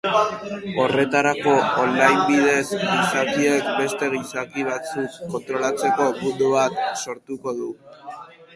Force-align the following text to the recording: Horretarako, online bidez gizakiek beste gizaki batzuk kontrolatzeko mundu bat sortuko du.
Horretarako, 0.83 1.51
online 1.81 2.23
bidez 2.29 2.63
gizakiek 2.87 3.69
beste 3.83 4.09
gizaki 4.15 4.67
batzuk 4.73 5.21
kontrolatzeko 5.37 6.11
mundu 6.23 6.51
bat 6.59 6.83
sortuko 7.05 7.55
du. 7.63 7.73